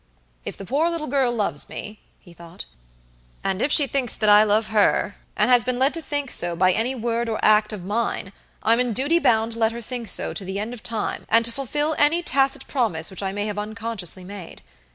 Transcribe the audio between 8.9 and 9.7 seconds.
duty bound to